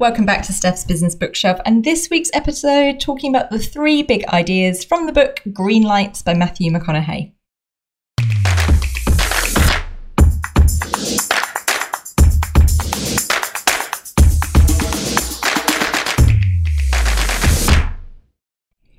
Welcome 0.00 0.26
back 0.26 0.42
to 0.46 0.52
Steph's 0.52 0.82
Business 0.82 1.14
Bookshelf, 1.14 1.60
and 1.64 1.84
this 1.84 2.10
week's 2.10 2.30
episode 2.34 2.98
talking 2.98 3.34
about 3.34 3.50
the 3.50 3.60
three 3.60 4.02
big 4.02 4.26
ideas 4.26 4.84
from 4.84 5.06
the 5.06 5.12
book 5.12 5.40
Green 5.52 5.84
Lights 5.84 6.20
by 6.20 6.34
Matthew 6.34 6.72
McConaughey. 6.72 7.33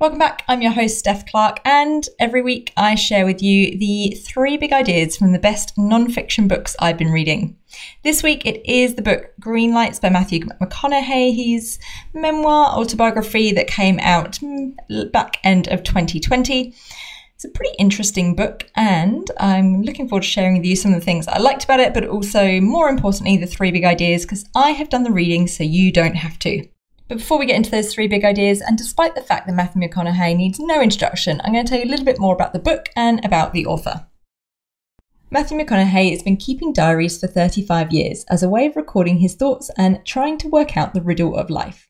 Welcome 0.05 0.19
back. 0.19 0.43
I'm 0.47 0.61
your 0.61 0.71
host, 0.71 0.99
Steph 0.99 1.25
Clark, 1.25 1.61
and 1.65 2.07
every 2.19 2.43
week 2.43 2.71
I 2.77 2.93
share 2.93 3.25
with 3.25 3.41
you 3.41 3.75
the 3.75 4.15
three 4.23 4.55
big 4.55 4.71
ideas 4.71 5.17
from 5.17 5.31
the 5.31 5.39
best 5.39 5.75
non-fiction 5.79 6.47
books 6.47 6.75
I've 6.77 6.99
been 6.99 7.11
reading. 7.11 7.57
This 8.03 8.21
week 8.21 8.45
it 8.45 8.63
is 8.71 8.93
the 8.93 9.01
book 9.01 9.33
Green 9.39 9.73
Lights 9.73 9.99
by 9.99 10.09
Matthew 10.09 10.41
McConaughey, 10.61 11.35
his 11.35 11.79
memoir 12.13 12.67
autobiography 12.77 13.51
that 13.53 13.65
came 13.65 13.97
out 13.99 14.33
mm, 14.33 14.75
back 15.11 15.39
end 15.43 15.69
of 15.69 15.81
2020. 15.81 16.75
It's 17.33 17.45
a 17.45 17.49
pretty 17.49 17.73
interesting 17.79 18.35
book, 18.35 18.69
and 18.75 19.25
I'm 19.39 19.81
looking 19.81 20.07
forward 20.07 20.21
to 20.21 20.29
sharing 20.29 20.57
with 20.57 20.67
you 20.67 20.75
some 20.75 20.93
of 20.93 20.99
the 20.99 21.05
things 21.05 21.27
I 21.27 21.39
liked 21.39 21.63
about 21.63 21.79
it, 21.79 21.95
but 21.95 22.07
also, 22.07 22.61
more 22.61 22.89
importantly, 22.89 23.37
the 23.37 23.47
three 23.47 23.71
big 23.71 23.85
ideas 23.85 24.21
because 24.21 24.45
I 24.55 24.69
have 24.69 24.89
done 24.89 25.01
the 25.01 25.11
reading 25.11 25.47
so 25.47 25.63
you 25.63 25.91
don't 25.91 26.15
have 26.15 26.37
to. 26.41 26.63
But 27.07 27.19
before 27.19 27.37
we 27.37 27.45
get 27.45 27.55
into 27.55 27.69
those 27.69 27.93
three 27.93 28.07
big 28.07 28.25
ideas, 28.25 28.61
and 28.61 28.77
despite 28.77 29.13
the 29.13 29.21
fact 29.21 29.45
that 29.45 29.53
Matthew 29.53 29.81
McConaughey 29.81 30.35
needs 30.35 30.59
no 30.59 30.81
introduction, 30.81 31.39
I'm 31.43 31.53
going 31.53 31.65
to 31.65 31.69
tell 31.69 31.79
you 31.79 31.85
a 31.85 31.91
little 31.91 32.05
bit 32.05 32.19
more 32.19 32.33
about 32.33 32.51
the 32.51 32.59
book 32.59 32.89
and 32.95 33.23
about 33.23 33.53
the 33.53 33.67
author. 33.67 34.07
Matthew 35.29 35.57
McConaughey 35.57 36.11
has 36.11 36.23
been 36.23 36.37
keeping 36.37 36.73
diaries 36.73 37.19
for 37.19 37.27
35 37.27 37.91
years 37.91 38.25
as 38.29 38.41
a 38.41 38.49
way 38.49 38.65
of 38.65 38.75
recording 38.75 39.19
his 39.19 39.35
thoughts 39.35 39.69
and 39.77 40.03
trying 40.03 40.37
to 40.39 40.47
work 40.47 40.75
out 40.75 40.93
the 40.93 41.01
riddle 41.01 41.35
of 41.35 41.49
life. 41.51 41.87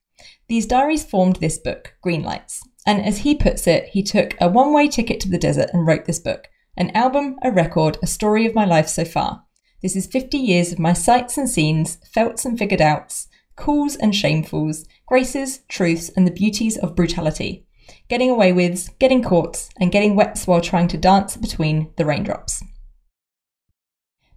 These 0.49 0.65
diaries 0.65 1.05
formed 1.05 1.37
this 1.37 1.57
book, 1.57 1.95
Green 2.01 2.21
Lights. 2.21 2.61
And 2.85 3.03
as 3.03 3.19
he 3.19 3.35
puts 3.35 3.67
it, 3.67 3.85
he 3.85 4.03
took 4.03 4.35
a 4.41 4.49
one 4.49 4.73
way 4.73 4.87
ticket 4.87 5.19
to 5.21 5.29
the 5.29 5.37
desert 5.37 5.69
and 5.73 5.87
wrote 5.87 6.05
this 6.05 6.19
book 6.19 6.49
an 6.77 6.91
album, 6.91 7.37
a 7.41 7.51
record, 7.51 7.97
a 8.03 8.07
story 8.07 8.45
of 8.45 8.53
my 8.53 8.65
life 8.65 8.89
so 8.89 9.05
far. 9.05 9.45
This 9.81 9.95
is 9.95 10.07
50 10.07 10.37
years 10.37 10.73
of 10.73 10.79
my 10.79 10.91
sights 10.91 11.37
and 11.37 11.49
scenes, 11.49 11.99
felts 12.11 12.43
and 12.43 12.59
figured 12.59 12.81
outs, 12.81 13.29
cools 13.55 13.95
and 13.95 14.13
shamefuls, 14.13 14.85
graces, 15.05 15.59
truths, 15.67 16.09
and 16.09 16.27
the 16.27 16.31
beauties 16.31 16.77
of 16.77 16.95
brutality. 16.95 17.65
Getting 18.07 18.29
away 18.29 18.53
withs, 18.53 18.89
getting 18.99 19.23
caught, 19.23 19.69
and 19.79 19.91
getting 19.91 20.15
wet 20.15 20.41
while 20.45 20.61
trying 20.61 20.87
to 20.89 20.97
dance 20.97 21.37
between 21.37 21.91
the 21.97 22.05
raindrops. 22.05 22.63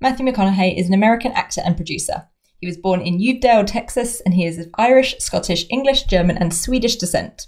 Matthew 0.00 0.26
McConaughey 0.26 0.78
is 0.78 0.88
an 0.88 0.94
American 0.94 1.32
actor 1.32 1.60
and 1.64 1.76
producer. 1.76 2.28
He 2.60 2.66
was 2.66 2.76
born 2.76 3.00
in 3.00 3.20
Uvalde, 3.20 3.68
Texas, 3.68 4.20
and 4.20 4.34
he 4.34 4.44
is 4.44 4.58
of 4.58 4.68
Irish, 4.74 5.16
Scottish, 5.18 5.66
English, 5.70 6.04
German, 6.04 6.38
and 6.38 6.52
Swedish 6.52 6.96
descent. 6.96 7.46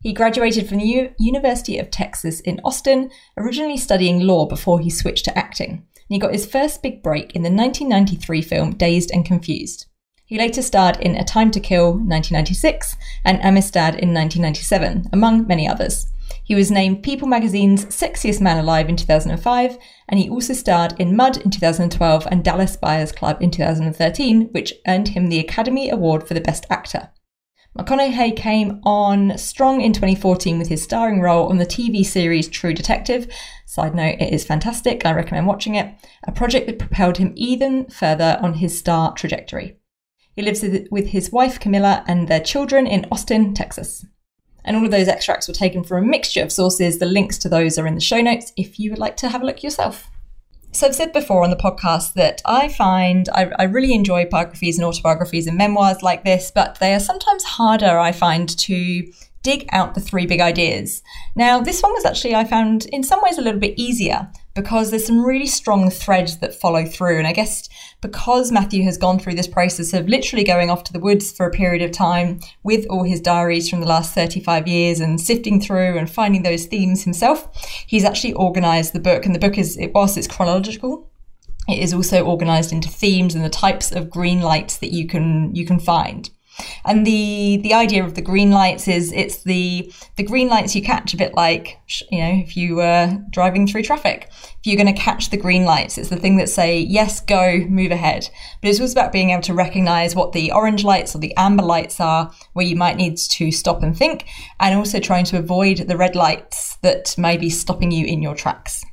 He 0.00 0.12
graduated 0.12 0.68
from 0.68 0.78
the 0.78 0.86
U- 0.86 1.10
University 1.18 1.78
of 1.78 1.90
Texas 1.90 2.40
in 2.40 2.60
Austin, 2.64 3.10
originally 3.36 3.76
studying 3.76 4.20
law 4.20 4.46
before 4.46 4.80
he 4.80 4.90
switched 4.90 5.24
to 5.24 5.36
acting. 5.36 5.70
And 5.70 5.84
he 6.08 6.18
got 6.18 6.32
his 6.32 6.46
first 6.46 6.82
big 6.82 7.02
break 7.02 7.34
in 7.34 7.42
the 7.42 7.50
1993 7.50 8.42
film 8.42 8.74
Dazed 8.76 9.10
and 9.10 9.24
Confused. 9.24 9.86
He 10.28 10.36
later 10.36 10.60
starred 10.60 10.98
in 10.98 11.16
A 11.16 11.24
Time 11.24 11.50
to 11.52 11.58
Kill 11.58 11.86
1996 11.86 12.98
and 13.24 13.40
Amistad 13.42 13.94
in 13.94 14.12
1997, 14.12 15.08
among 15.10 15.46
many 15.46 15.66
others. 15.66 16.12
He 16.44 16.54
was 16.54 16.70
named 16.70 17.02
People 17.02 17.26
magazine's 17.26 17.86
Sexiest 17.86 18.38
Man 18.38 18.58
Alive 18.58 18.90
in 18.90 18.96
2005, 18.96 19.78
and 20.06 20.20
he 20.20 20.28
also 20.28 20.52
starred 20.52 20.92
in 20.98 21.16
Mud 21.16 21.38
in 21.38 21.50
2012 21.50 22.28
and 22.30 22.44
Dallas 22.44 22.76
Buyers 22.76 23.10
Club 23.10 23.40
in 23.40 23.50
2013, 23.50 24.50
which 24.52 24.74
earned 24.86 25.08
him 25.08 25.30
the 25.30 25.38
Academy 25.38 25.88
Award 25.88 26.28
for 26.28 26.34
the 26.34 26.42
Best 26.42 26.66
Actor. 26.68 27.08
McConaughey 27.78 28.36
came 28.36 28.82
on 28.84 29.38
strong 29.38 29.80
in 29.80 29.94
2014 29.94 30.58
with 30.58 30.68
his 30.68 30.82
starring 30.82 31.22
role 31.22 31.48
on 31.48 31.56
the 31.56 31.64
TV 31.64 32.04
series 32.04 32.48
True 32.48 32.74
Detective. 32.74 33.32
Side 33.64 33.94
note, 33.94 34.16
it 34.20 34.34
is 34.34 34.44
fantastic. 34.44 35.06
I 35.06 35.14
recommend 35.14 35.46
watching 35.46 35.74
it. 35.74 35.94
A 36.24 36.32
project 36.32 36.66
that 36.66 36.78
propelled 36.78 37.16
him 37.16 37.32
even 37.34 37.86
further 37.88 38.38
on 38.42 38.52
his 38.54 38.78
star 38.78 39.14
trajectory. 39.14 39.78
He 40.38 40.44
lives 40.44 40.64
with 40.92 41.08
his 41.08 41.32
wife 41.32 41.58
Camila 41.58 42.04
and 42.06 42.28
their 42.28 42.38
children 42.38 42.86
in 42.86 43.06
Austin, 43.10 43.54
Texas. 43.54 44.06
And 44.64 44.76
all 44.76 44.84
of 44.84 44.92
those 44.92 45.08
extracts 45.08 45.48
were 45.48 45.52
taken 45.54 45.82
from 45.82 46.04
a 46.04 46.06
mixture 46.06 46.44
of 46.44 46.52
sources. 46.52 47.00
The 47.00 47.06
links 47.06 47.38
to 47.38 47.48
those 47.48 47.76
are 47.76 47.88
in 47.88 47.96
the 47.96 48.00
show 48.00 48.20
notes 48.20 48.52
if 48.56 48.78
you 48.78 48.90
would 48.90 49.00
like 49.00 49.16
to 49.16 49.30
have 49.30 49.42
a 49.42 49.44
look 49.44 49.64
yourself. 49.64 50.08
So, 50.70 50.86
I've 50.86 50.94
said 50.94 51.12
before 51.12 51.42
on 51.42 51.50
the 51.50 51.56
podcast 51.56 52.14
that 52.14 52.40
I 52.46 52.68
find 52.68 53.28
I, 53.30 53.50
I, 53.58 53.64
really 53.64 53.92
enjoy 53.92 54.26
biographies 54.26 54.78
and 54.78 54.84
autobiographies 54.84 55.48
and 55.48 55.58
memoirs 55.58 56.04
like 56.04 56.22
this, 56.22 56.52
but 56.54 56.78
they 56.78 56.94
are 56.94 57.00
sometimes 57.00 57.42
harder, 57.42 57.98
I 57.98 58.12
find, 58.12 58.48
to 58.60 59.12
dig 59.42 59.68
out 59.72 59.96
the 59.96 60.00
three 60.00 60.26
big 60.26 60.40
ideas. 60.40 61.02
Now, 61.34 61.60
this 61.60 61.82
one 61.82 61.94
was 61.94 62.04
actually, 62.04 62.36
I 62.36 62.44
found, 62.44 62.86
in 62.92 63.02
some 63.02 63.22
ways 63.22 63.38
a 63.38 63.42
little 63.42 63.58
bit 63.58 63.76
easier 63.76 64.30
because 64.58 64.90
there's 64.90 65.06
some 65.06 65.24
really 65.24 65.46
strong 65.46 65.88
threads 65.88 66.38
that 66.38 66.52
follow 66.52 66.84
through. 66.84 67.16
And 67.16 67.28
I 67.28 67.32
guess 67.32 67.68
because 68.00 68.50
Matthew 68.50 68.82
has 68.82 68.98
gone 68.98 69.20
through 69.20 69.36
this 69.36 69.46
process 69.46 69.92
of 69.92 70.08
literally 70.08 70.42
going 70.42 70.68
off 70.68 70.82
to 70.84 70.92
the 70.92 70.98
woods 70.98 71.30
for 71.30 71.46
a 71.46 71.50
period 71.52 71.80
of 71.80 71.92
time 71.92 72.40
with 72.64 72.84
all 72.90 73.04
his 73.04 73.20
diaries 73.20 73.70
from 73.70 73.78
the 73.78 73.86
last 73.86 74.12
35 74.16 74.66
years 74.66 74.98
and 74.98 75.20
sifting 75.20 75.60
through 75.60 75.96
and 75.96 76.10
finding 76.10 76.42
those 76.42 76.66
themes 76.66 77.04
himself, 77.04 77.48
he's 77.86 78.02
actually 78.02 78.32
organized 78.32 78.94
the 78.94 78.98
book. 78.98 79.24
And 79.24 79.32
the 79.32 79.38
book 79.38 79.58
is, 79.58 79.76
it, 79.76 79.92
whilst 79.94 80.18
it's 80.18 80.26
chronological, 80.26 81.08
it 81.68 81.78
is 81.78 81.94
also 81.94 82.24
organized 82.24 82.72
into 82.72 82.88
themes 82.88 83.36
and 83.36 83.44
the 83.44 83.48
types 83.48 83.92
of 83.92 84.10
green 84.10 84.40
lights 84.40 84.78
that 84.78 84.90
you 84.90 85.06
can 85.06 85.54
you 85.54 85.64
can 85.64 85.78
find. 85.78 86.30
And 86.84 87.06
the 87.06 87.58
the 87.62 87.74
idea 87.74 88.04
of 88.04 88.14
the 88.14 88.22
green 88.22 88.50
lights 88.50 88.88
is 88.88 89.12
it's 89.12 89.42
the 89.42 89.92
the 90.16 90.22
green 90.22 90.48
lights 90.48 90.74
you 90.74 90.82
catch 90.82 91.14
a 91.14 91.16
bit 91.16 91.34
like 91.34 91.78
you 92.10 92.18
know 92.18 92.42
if 92.44 92.56
you 92.56 92.76
were 92.76 93.18
driving 93.30 93.66
through 93.66 93.82
traffic. 93.82 94.28
If 94.30 94.66
you're 94.66 94.82
going 94.82 94.92
to 94.92 95.00
catch 95.00 95.30
the 95.30 95.36
green 95.36 95.64
lights, 95.64 95.98
it's 95.98 96.08
the 96.08 96.16
thing 96.16 96.36
that 96.38 96.48
say 96.48 96.80
yes, 96.80 97.20
go, 97.20 97.58
move 97.68 97.92
ahead. 97.92 98.28
But 98.60 98.70
it's 98.70 98.80
also 98.80 98.92
about 98.92 99.12
being 99.12 99.30
able 99.30 99.42
to 99.42 99.54
recognize 99.54 100.16
what 100.16 100.32
the 100.32 100.50
orange 100.52 100.84
lights 100.84 101.14
or 101.14 101.18
the 101.18 101.36
amber 101.36 101.62
lights 101.62 102.00
are, 102.00 102.32
where 102.54 102.66
you 102.66 102.74
might 102.76 102.96
need 102.96 103.16
to 103.18 103.52
stop 103.52 103.82
and 103.82 103.96
think, 103.96 104.26
and 104.58 104.74
also 104.74 104.98
trying 104.98 105.24
to 105.26 105.38
avoid 105.38 105.78
the 105.78 105.96
red 105.96 106.16
lights 106.16 106.76
that 106.82 107.16
may 107.16 107.36
be 107.36 107.50
stopping 107.50 107.92
you 107.92 108.04
in 108.06 108.20
your 108.20 108.34
tracks. 108.34 108.84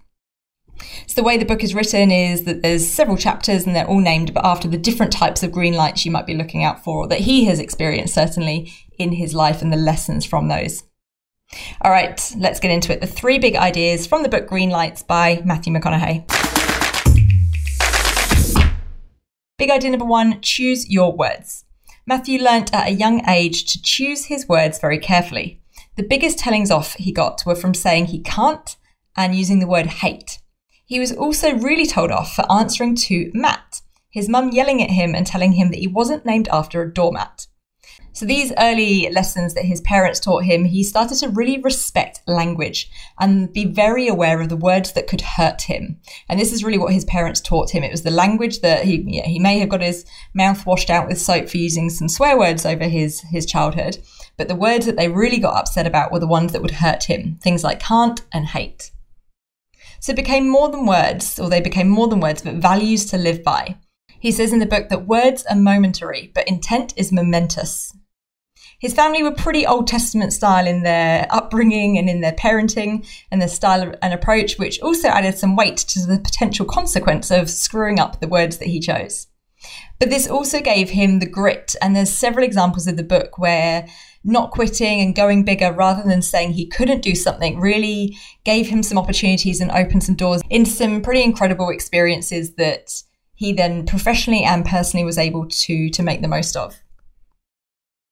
So 1.08 1.16
the 1.16 1.24
way 1.24 1.38
the 1.38 1.46
book 1.46 1.64
is 1.64 1.74
written 1.74 2.12
is 2.12 2.44
that 2.44 2.62
there's 2.62 2.86
several 2.86 3.18
chapters 3.18 3.66
and 3.66 3.76
they're 3.76 3.88
all 3.88 4.00
named 4.00 4.32
after 4.36 4.68
the 4.68 4.78
different 4.78 5.12
types 5.12 5.44
of 5.44 5.52
green 5.52 5.74
lights 5.74 6.06
you 6.06 6.12
might 6.12 6.26
be 6.26 6.34
looking 6.34 6.64
out 6.64 6.84
for, 6.84 7.00
or 7.00 7.08
that 7.08 7.22
he 7.22 7.46
has 7.46 7.60
experienced 7.60 8.14
certainly 8.14 8.72
in 8.98 9.14
his 9.14 9.34
life 9.34 9.62
and 9.62 9.72
the 9.72 9.78
lessons 9.78 10.26
from 10.26 10.48
those. 10.48 10.84
All 11.82 11.92
right, 11.92 12.36
let's 12.38 12.60
get 12.60 12.72
into 12.72 12.92
it. 12.92 13.02
The 13.02 13.08
three 13.08 13.40
big 13.40 13.56
ideas 13.56 14.08
from 14.08 14.24
the 14.24 14.30
book 14.30 14.48
Green 14.48 14.70
Lights 14.70 15.04
by 15.04 15.42
Matthew 15.46 15.74
McConaughey. 15.74 16.26
Big 19.58 19.70
idea 19.70 19.92
number 19.92 20.06
one 20.06 20.42
choose 20.42 20.90
your 20.90 21.16
words. 21.16 21.64
Matthew 22.08 22.40
learnt 22.40 22.74
at 22.74 22.88
a 22.88 22.94
young 22.94 23.28
age 23.28 23.66
to 23.72 23.82
choose 23.82 24.26
his 24.26 24.50
words 24.50 24.80
very 24.80 25.00
carefully. 25.00 25.62
The 25.96 26.04
biggest 26.04 26.40
tellings 26.40 26.72
off 26.72 26.94
he 26.96 27.12
got 27.12 27.44
were 27.46 27.56
from 27.56 27.74
saying 27.74 28.08
he 28.08 28.20
can't 28.20 28.76
and 29.16 29.34
using 29.34 29.60
the 29.60 29.68
word 29.68 29.86
hate. 29.86 30.40
He 30.86 31.00
was 31.00 31.12
also 31.12 31.56
really 31.56 31.88
told 31.88 32.12
off 32.12 32.36
for 32.36 32.50
answering 32.52 32.96
to 32.96 33.32
Matt, 33.34 33.82
his 34.12 34.30
mum 34.30 34.52
yelling 34.52 34.84
at 34.84 34.92
him 34.92 35.16
and 35.16 35.26
telling 35.26 35.54
him 35.54 35.70
that 35.72 35.80
he 35.80 35.88
wasn't 35.88 36.26
named 36.26 36.48
after 36.52 36.82
a 36.82 36.94
doormat. 36.94 37.48
So, 38.14 38.26
these 38.26 38.54
early 38.58 39.10
lessons 39.12 39.56
that 39.56 39.66
his 39.66 39.82
parents 39.82 40.22
taught 40.22 40.46
him, 40.46 40.64
he 40.64 40.84
started 40.84 41.18
to 41.18 41.30
really 41.30 41.60
respect 41.60 42.22
language 42.28 42.90
and 43.20 43.52
be 43.52 43.66
very 43.66 44.08
aware 44.08 44.40
of 44.40 44.48
the 44.48 44.56
words 44.56 44.94
that 44.94 45.08
could 45.08 45.22
hurt 45.22 45.64
him. 45.64 46.00
And 46.30 46.40
this 46.40 46.54
is 46.54 46.64
really 46.64 46.78
what 46.78 46.94
his 46.94 47.04
parents 47.04 47.42
taught 47.42 47.72
him. 47.72 47.84
It 47.84 47.92
was 47.92 48.04
the 48.04 48.12
language 48.12 48.62
that 48.62 48.86
he, 48.86 49.04
yeah, 49.06 49.26
he 49.26 49.40
may 49.40 49.60
have 49.60 49.70
got 49.70 49.82
his 49.82 50.06
mouth 50.34 50.66
washed 50.66 50.90
out 50.90 51.08
with 51.08 51.20
soap 51.20 51.50
for 51.50 51.58
using 51.58 51.90
some 51.90 52.08
swear 52.08 52.38
words 52.38 52.66
over 52.66 52.86
his, 52.86 53.20
his 53.32 53.46
childhood, 53.46 53.98
but 54.38 54.48
the 54.48 54.56
words 54.56 54.86
that 54.86 54.96
they 54.96 55.10
really 55.10 55.40
got 55.40 55.58
upset 55.58 55.86
about 55.86 56.14
were 56.14 56.20
the 56.20 56.28
ones 56.28 56.54
that 56.54 56.62
would 56.62 56.72
hurt 56.72 57.04
him. 57.04 57.38
Things 57.42 57.66
like 57.66 57.82
can't 57.82 58.22
and 58.32 58.46
hate. 58.46 58.92
So 60.06 60.12
it 60.12 60.18
became 60.18 60.48
more 60.48 60.70
than 60.70 60.86
words, 60.86 61.40
or 61.40 61.50
they 61.50 61.62
became 61.62 61.90
more 61.90 62.08
than 62.08 62.20
words, 62.20 62.44
but 62.44 62.54
values 62.54 63.06
to 63.06 63.18
live 63.18 63.44
by. 63.44 63.80
He 64.20 64.32
says 64.32 64.54
in 64.54 64.60
the 64.60 64.68
book 64.68 64.90
that 64.90 65.08
words 65.08 65.44
are 65.48 65.56
momentary, 65.56 66.32
but 66.36 66.48
intent 66.48 66.94
is 66.96 67.12
momentous. 67.12 67.92
His 68.80 68.94
family 68.94 69.24
were 69.24 69.32
pretty 69.32 69.66
Old 69.66 69.88
Testament 69.88 70.32
style 70.32 70.68
in 70.68 70.84
their 70.84 71.26
upbringing 71.32 71.98
and 71.98 72.08
in 72.08 72.22
their 72.22 72.34
parenting 72.34 73.04
and 73.32 73.42
their 73.42 73.48
style 73.48 73.96
and 74.00 74.14
approach, 74.14 74.60
which 74.60 74.80
also 74.80 75.08
added 75.08 75.40
some 75.40 75.56
weight 75.56 75.78
to 75.78 76.06
the 76.06 76.20
potential 76.20 76.68
consequence 76.68 77.32
of 77.32 77.50
screwing 77.50 78.00
up 78.00 78.20
the 78.20 78.28
words 78.28 78.60
that 78.60 78.68
he 78.68 78.80
chose. 78.80 79.26
But 80.00 80.12
this 80.12 80.28
also 80.28 80.62
gave 80.62 80.92
him 80.92 81.18
the 81.18 81.26
grit, 81.26 81.76
and 81.82 81.96
there's 81.96 82.12
several 82.12 82.46
examples 82.46 82.86
of 82.86 82.98
the 82.98 83.04
book 83.04 83.40
where 83.40 83.88
not 84.26 84.52
quitting 84.52 85.00
and 85.00 85.16
going 85.16 85.44
bigger 85.44 85.72
rather 85.72 86.04
than 86.04 86.22
saying 86.22 86.54
he 86.54 86.66
couldn't 86.66 87.02
do 87.02 87.16
something 87.16 87.60
really 87.60 88.18
gave 88.44 88.68
him 88.68 88.82
some 88.82 88.98
opportunities 88.98 89.62
and 89.62 89.72
opened 89.72 90.04
some 90.04 90.16
doors 90.16 90.42
into 90.50 90.70
some 90.70 91.02
pretty 91.02 91.24
incredible 91.24 91.70
experiences 91.70 92.56
that 92.56 92.92
he 93.36 93.54
then 93.54 93.86
professionally 93.86 94.44
and 94.44 94.66
personally 94.66 95.06
was 95.06 95.18
able 95.18 95.48
to 95.48 95.90
to 95.90 96.04
make 96.04 96.22
the 96.22 96.28
most 96.28 96.58
of. 96.58 96.76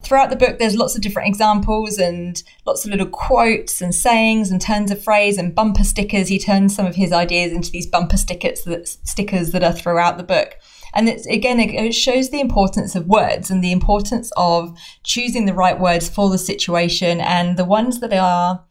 Throughout 0.04 0.30
the 0.30 0.36
book, 0.36 0.60
there's 0.60 0.76
lots 0.76 0.96
of 0.96 1.02
different 1.02 1.30
examples 1.30 1.98
and 1.98 2.44
lots 2.66 2.84
of 2.84 2.92
little 2.92 3.08
quotes 3.08 3.82
and 3.82 3.96
sayings 3.96 4.52
and 4.52 4.60
turns 4.60 4.92
of 4.92 5.02
phrase 5.02 5.38
and 5.38 5.56
bumper 5.56 5.84
stickers. 5.84 6.28
He 6.28 6.38
turns 6.38 6.76
some 6.76 6.86
of 6.86 6.96
his 6.96 7.14
ideas 7.14 7.54
into 7.54 7.72
these 7.72 7.88
bumper 7.88 8.18
stickers 8.18 8.64
that, 8.64 8.88
stickers 8.88 9.52
that 9.52 9.64
are 9.64 9.72
throughout 9.72 10.18
the 10.18 10.24
book. 10.24 10.58
And 10.94 11.08
it's, 11.10 11.26
again, 11.26 11.60
it 11.60 11.94
shows 11.94 12.30
the 12.30 12.42
importance 12.42 12.96
of 12.96 13.08
words 13.08 13.50
and 13.50 13.64
the 13.64 13.72
importance 13.72 14.32
of 14.38 14.78
choosing 15.04 15.46
the 15.46 15.54
right 15.54 15.80
words 15.80 16.10
for 16.10 16.30
the 16.30 16.38
situation 16.38 17.20
and 17.20 17.58
the 17.58 17.66
ones 17.66 18.00
that 18.02 18.14
are 18.14 18.64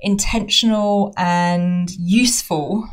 intentional 0.00 1.14
and 1.16 1.90
useful 1.92 2.88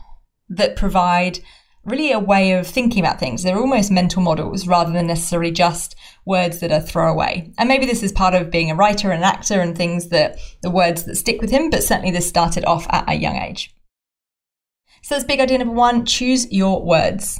that 0.50 0.76
provide 0.76 1.40
really 1.84 2.12
a 2.12 2.20
way 2.20 2.54
of 2.54 2.68
thinking 2.68 3.04
about 3.04 3.20
things. 3.20 3.42
They're 3.42 3.58
almost 3.58 3.92
mental 3.92 4.22
models 4.22 4.68
rather 4.68 4.92
than 4.92 5.08
necessarily 5.08 5.52
just 5.52 5.96
words 6.26 6.60
that 6.60 6.72
are 6.72 6.80
throwaway. 6.80 7.52
And 7.58 7.68
maybe 7.68 7.86
this 7.86 8.04
is 8.04 8.12
part 8.12 8.36
of 8.36 8.52
being 8.52 8.70
a 8.70 8.76
writer 8.76 9.12
and 9.12 9.24
an 9.24 9.30
actor 9.30 9.60
and 9.60 9.76
things 9.76 10.10
that 10.10 10.38
the 10.62 10.70
words 10.70 11.04
that 11.06 11.16
stick 11.16 11.42
with 11.42 11.50
him, 11.50 11.70
but 11.70 11.84
certainly 11.84 12.12
this 12.12 12.30
started 12.30 12.66
off 12.66 12.86
at 12.90 13.10
a 13.10 13.16
young 13.16 13.36
age. 13.36 13.76
So 15.02 15.16
that's 15.16 15.26
big 15.26 15.40
idea 15.40 15.58
number 15.58 15.74
one 15.74 16.06
choose 16.06 16.52
your 16.52 16.86
words. 16.86 17.40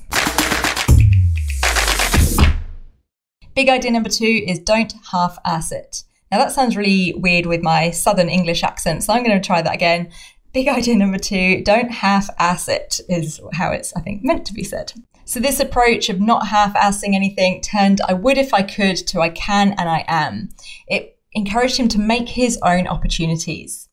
Big 3.54 3.70
idea 3.70 3.92
number 3.92 4.10
two 4.10 4.44
is 4.48 4.60
don't 4.60 4.94
half 5.12 5.38
ass 5.46 5.72
it. 5.72 6.04
Now 6.32 6.40
that 6.40 6.52
sounds 6.52 6.78
really 6.78 7.14
weird 7.16 7.46
with 7.46 7.62
my 7.62 7.92
southern 7.92 8.30
English 8.30 8.64
accent, 8.64 9.04
so 9.04 9.14
I'm 9.14 9.24
going 9.24 9.40
to 9.40 9.46
try 9.46 9.62
that 9.62 9.76
again. 9.76 10.10
Big 10.54 10.68
idea 10.68 10.96
number 10.96 11.18
two 11.18 11.64
don't 11.64 11.92
half 11.92 12.30
ass 12.38 12.68
it, 12.68 13.00
is 13.08 13.40
how 13.54 13.72
it's, 13.72 13.94
I 13.96 14.02
think, 14.02 14.24
meant 14.24 14.46
to 14.48 14.54
be 14.54 14.64
said. 14.64 14.94
So, 15.24 15.40
this 15.40 15.62
approach 15.62 16.10
of 16.10 16.20
not 16.20 16.48
half 16.48 16.74
assing 16.74 17.16
anything 17.16 17.62
turned 17.62 18.02
I 18.02 18.14
would 18.14 18.38
if 18.38 18.54
I 18.54 18.64
could 18.64 18.98
to 19.08 19.22
I 19.22 19.30
can 19.30 19.74
and 19.78 19.88
I 19.88 20.04
am. 20.08 20.50
It 20.88 21.18
encouraged 21.34 21.78
him 21.78 21.88
to 21.90 22.00
make 22.00 22.28
his 22.28 22.60
own 22.64 22.88
opportunities. 22.88 23.88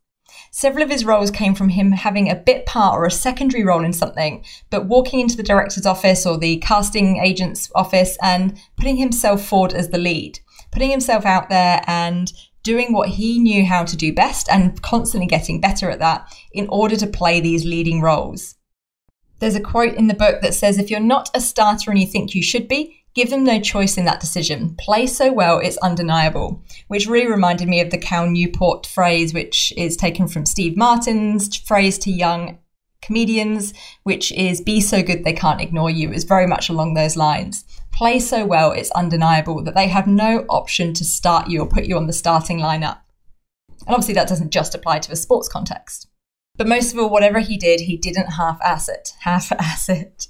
Several 0.50 0.82
of 0.82 0.90
his 0.90 1.05
roles 1.05 1.31
came 1.31 1.55
from 1.55 1.69
him 1.69 1.93
having 1.93 2.28
a 2.28 2.34
bit 2.34 2.66
part 2.66 2.99
or 2.99 3.04
a 3.04 3.11
secondary 3.11 3.62
role 3.62 3.84
in 3.84 3.93
something, 3.93 4.44
but 4.70 4.87
walking 4.87 5.20
into 5.20 5.37
the 5.37 5.43
director's 5.43 5.87
office 5.87 6.26
or 6.26 6.38
the 6.38 6.56
casting 6.56 7.19
agent's 7.19 7.70
office 7.75 8.16
and 8.22 8.58
putting 8.76 8.96
himself 8.96 9.44
forward 9.44 9.75
as 9.75 9.90
the 9.90 9.99
lead, 9.99 10.40
putting 10.72 10.90
himself 10.90 11.25
out 11.25 11.49
there 11.49 11.82
and 11.87 12.32
doing 12.62 12.93
what 12.93 13.10
he 13.10 13.38
knew 13.38 13.64
how 13.64 13.84
to 13.84 13.96
do 13.96 14.12
best 14.12 14.49
and 14.50 14.81
constantly 14.82 15.26
getting 15.26 15.60
better 15.60 15.90
at 15.90 15.99
that 15.99 16.32
in 16.52 16.69
order 16.69 16.96
to 16.96 17.06
play 17.06 17.40
these 17.40 17.64
leading 17.64 18.00
roles. 18.00 18.56
There's 19.38 19.55
a 19.55 19.60
quote 19.60 19.94
in 19.94 20.08
the 20.08 20.14
book 20.14 20.40
that 20.43 20.55
says, 20.55 20.78
If 20.78 20.90
you're 20.90 21.00
not 21.00 21.31
a 21.34 21.40
starter 21.40 21.90
and 21.90 22.00
you 22.00 22.06
think 22.06 22.34
you 22.34 22.43
should 22.43 22.66
be, 22.66 23.05
give 23.14 23.31
them 23.31 23.44
no 23.44 23.60
choice 23.60 23.96
in 23.96 24.05
that 24.05 24.20
decision. 24.20 24.75
Play 24.78 25.06
so 25.06 25.32
well, 25.32 25.58
it's 25.58 25.76
undeniable. 25.78 26.62
Which 26.88 27.06
really 27.06 27.31
reminded 27.31 27.69
me 27.69 27.81
of 27.81 27.90
the 27.90 27.99
Cal 27.99 28.28
Newport 28.28 28.87
phrase, 28.87 29.32
which 29.32 29.72
is 29.76 29.96
taken 29.96 30.26
from 30.26 30.44
Steve 30.44 30.76
Martin's 30.76 31.56
phrase 31.56 31.99
to 31.99 32.11
young 32.11 32.58
comedians, 33.00 33.72
which 34.02 34.32
is 34.32 34.61
be 34.61 34.81
so 34.81 35.02
good 35.02 35.22
they 35.22 35.32
can't 35.32 35.61
ignore 35.61 35.90
you, 35.90 36.11
is 36.11 36.25
very 36.25 36.46
much 36.46 36.69
along 36.69 36.94
those 36.94 37.16
lines 37.16 37.64
play 37.93 38.19
so 38.20 38.44
well, 38.44 38.73
it's 38.73 38.90
undeniable 38.93 39.62
that 39.64 39.75
they 39.75 39.88
have 39.88 40.06
no 40.06 40.44
option 40.49 40.93
to 40.94 41.05
start 41.05 41.49
you 41.49 41.62
or 41.62 41.69
put 41.69 41.85
you 41.85 41.96
on 41.96 42.06
the 42.06 42.12
starting 42.12 42.58
lineup. 42.58 42.99
And 43.87 43.94
obviously, 43.94 44.14
that 44.14 44.29
doesn't 44.29 44.50
just 44.50 44.75
apply 44.75 45.00
to 45.00 45.12
a 45.12 45.17
sports 45.17 45.49
context. 45.49 46.08
But 46.58 46.67
most 46.67 46.93
of 46.93 46.99
all, 46.99 47.08
whatever 47.08 47.38
he 47.38 47.56
did, 47.56 47.81
he 47.81 47.96
didn't 47.96 48.32
half 48.32 48.61
ass 48.62 48.88
it. 48.88 49.12
Half 49.20 49.52
ass 49.52 49.88
it. 49.88 50.26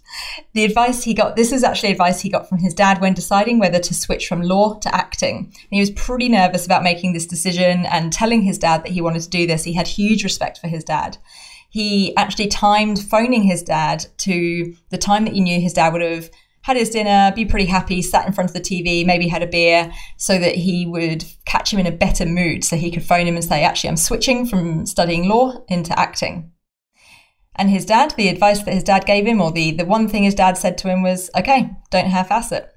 The 0.53 0.65
advice 0.65 1.03
he 1.03 1.15
got, 1.15 1.37
this 1.37 1.53
is 1.53 1.65
actually 1.65 1.91
advice 1.91 2.21
he 2.21 2.29
got 2.29 2.49
from 2.49 2.59
his 2.59 2.75
dad 2.75 3.01
when 3.01 3.15
deciding 3.15 3.59
whether 3.59 3.79
to 3.79 3.95
switch 3.95 4.29
from 4.29 4.43
law 4.43 4.79
to 4.81 4.95
acting. 4.95 5.37
And 5.37 5.55
he 5.71 5.81
was 5.81 5.91
pretty 5.91 6.29
nervous 6.29 6.67
about 6.67 6.83
making 6.83 7.15
this 7.15 7.27
decision 7.27 7.87
and 7.87 8.13
telling 8.13 8.43
his 8.43 8.59
dad 8.59 8.85
that 8.85 8.93
he 8.93 9.01
wanted 9.01 9.23
to 9.23 9.31
do 9.31 9.47
this. 9.47 9.65
He 9.65 9.73
had 9.73 9.89
huge 9.89 10.23
respect 10.23 10.59
for 10.59 10.69
his 10.69 10.85
dad. 10.85 11.17
He 11.71 12.15
actually 12.17 12.49
timed 12.49 13.03
phoning 13.03 13.43
his 13.43 13.63
dad 13.63 14.07
to 14.19 14.75
the 14.91 14.99
time 14.99 15.25
that 15.25 15.35
he 15.35 15.41
knew 15.41 15.61
his 15.61 15.73
dad 15.73 15.95
would 15.95 16.03
have 16.03 16.31
had 16.69 16.76
his 16.76 16.91
dinner, 16.91 17.32
be 17.35 17.47
pretty 17.47 17.65
happy, 17.65 18.03
sat 18.03 18.26
in 18.26 18.35
front 18.35 18.50
of 18.50 18.55
the 18.55 18.61
TV, 18.61 19.05
maybe 19.05 19.26
had 19.26 19.43
a 19.43 19.47
beer, 19.47 19.91
so 20.19 20.38
that 20.38 20.55
he 20.55 20.85
would 20.85 21.25
catch 21.47 21.73
him 21.73 21.79
in 21.79 21.87
a 21.87 21.91
better 21.91 22.26
mood. 22.26 22.62
So 22.62 22.76
he 22.76 22.91
could 22.91 23.03
phone 23.03 23.26
him 23.26 23.37
and 23.37 23.44
say, 23.44 23.65
Actually, 23.65 23.88
I'm 23.88 23.97
switching 23.97 24.44
from 24.44 24.85
studying 24.85 25.31
law 25.31 25.65
into 25.69 25.99
acting. 25.99 26.53
And 27.56 27.70
his 27.70 27.87
dad, 27.87 28.12
the 28.19 28.29
advice 28.29 28.62
that 28.62 28.75
his 28.75 28.85
dad 28.85 29.06
gave 29.06 29.26
him, 29.26 29.41
or 29.41 29.50
the, 29.50 29.70
the 29.70 29.87
one 29.87 30.09
thing 30.09 30.25
his 30.25 30.35
dad 30.35 30.59
said 30.59 30.76
to 30.79 30.91
him 30.91 31.03
was, 31.03 31.31
Okay, 31.35 31.70
don't 31.91 32.05
half 32.05 32.31
ass 32.31 32.53
it. 32.53 32.71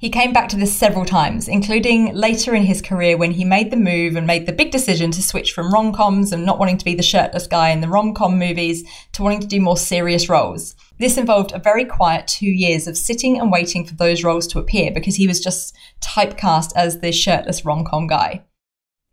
He 0.00 0.10
came 0.10 0.32
back 0.32 0.48
to 0.50 0.56
this 0.56 0.76
several 0.76 1.04
times, 1.04 1.48
including 1.48 2.14
later 2.14 2.54
in 2.54 2.62
his 2.62 2.80
career 2.80 3.16
when 3.16 3.32
he 3.32 3.44
made 3.44 3.72
the 3.72 3.76
move 3.76 4.14
and 4.14 4.28
made 4.28 4.46
the 4.46 4.52
big 4.52 4.70
decision 4.70 5.10
to 5.10 5.22
switch 5.22 5.52
from 5.52 5.74
rom 5.74 5.92
coms 5.92 6.32
and 6.32 6.46
not 6.46 6.60
wanting 6.60 6.78
to 6.78 6.84
be 6.84 6.94
the 6.94 7.02
shirtless 7.02 7.48
guy 7.48 7.70
in 7.70 7.80
the 7.80 7.88
rom 7.88 8.14
com 8.14 8.38
movies 8.38 8.88
to 9.12 9.24
wanting 9.24 9.40
to 9.40 9.48
do 9.48 9.60
more 9.60 9.76
serious 9.76 10.28
roles. 10.28 10.76
This 11.00 11.18
involved 11.18 11.50
a 11.50 11.58
very 11.58 11.84
quiet 11.84 12.28
two 12.28 12.46
years 12.46 12.86
of 12.86 12.96
sitting 12.96 13.40
and 13.40 13.50
waiting 13.50 13.84
for 13.84 13.94
those 13.94 14.22
roles 14.22 14.46
to 14.48 14.60
appear 14.60 14.92
because 14.92 15.16
he 15.16 15.26
was 15.26 15.40
just 15.40 15.76
typecast 16.00 16.70
as 16.76 17.00
the 17.00 17.10
shirtless 17.10 17.64
rom 17.64 17.84
com 17.84 18.06
guy. 18.06 18.44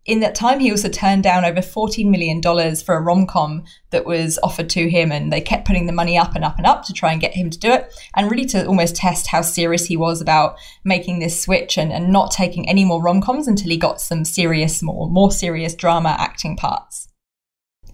In 0.06 0.20
that 0.20 0.36
time, 0.36 0.60
he 0.60 0.70
also 0.70 0.88
turned 0.88 1.24
down 1.24 1.44
over 1.44 1.60
$14 1.60 2.08
million 2.08 2.40
for 2.40 2.94
a 2.94 3.00
rom 3.00 3.26
com 3.26 3.64
that 3.90 4.06
was 4.06 4.38
offered 4.40 4.70
to 4.70 4.88
him, 4.88 5.10
and 5.10 5.32
they 5.32 5.40
kept 5.40 5.66
putting 5.66 5.86
the 5.86 5.92
money 5.92 6.16
up 6.16 6.36
and 6.36 6.44
up 6.44 6.58
and 6.58 6.66
up 6.66 6.84
to 6.84 6.92
try 6.92 7.10
and 7.10 7.20
get 7.20 7.34
him 7.34 7.50
to 7.50 7.58
do 7.58 7.72
it, 7.72 7.92
and 8.14 8.30
really 8.30 8.44
to 8.46 8.64
almost 8.66 8.94
test 8.94 9.26
how 9.26 9.42
serious 9.42 9.86
he 9.86 9.96
was 9.96 10.20
about 10.20 10.56
making 10.84 11.18
this 11.18 11.42
switch 11.42 11.76
and, 11.76 11.92
and 11.92 12.12
not 12.12 12.30
taking 12.30 12.68
any 12.68 12.84
more 12.84 13.02
rom 13.02 13.20
coms 13.20 13.48
until 13.48 13.68
he 13.68 13.76
got 13.76 14.00
some 14.00 14.24
serious, 14.24 14.80
more, 14.80 15.10
more 15.10 15.32
serious 15.32 15.74
drama 15.74 16.14
acting 16.20 16.56
parts. 16.56 17.08